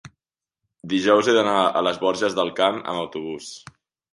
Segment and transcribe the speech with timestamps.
[0.93, 3.53] dijous he d'anar a les Borges del Camp amb autobús.